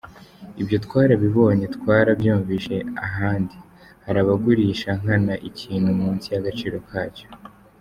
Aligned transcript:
Ibyo 0.61 0.77
twarabibonye, 0.85 1.65
twarabyumvise 1.75 2.75
ahandi, 3.05 3.57
hari 4.03 4.17
abagurisha 4.23 4.89
nkana 5.01 5.35
ikintu 5.49 5.89
munsi 5.99 6.27
y’agaciro 6.33 6.77
kacyo. 6.89 7.27